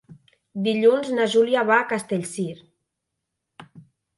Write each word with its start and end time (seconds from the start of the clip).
Dilluns 0.67 1.11
na 1.17 1.27
Júlia 1.33 1.63
va 1.73 1.77
a 1.83 1.87
Castellcir. 1.93 2.49